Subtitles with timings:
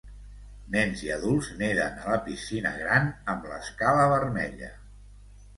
[0.75, 4.73] Nens i adults neden a la piscina gran amb l'escala vermella.